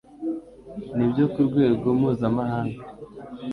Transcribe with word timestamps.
n 0.95 0.97
ibyo 1.05 1.25
ku 1.31 1.39
rwego 1.49 1.87
mpuzamahanga 1.99 2.81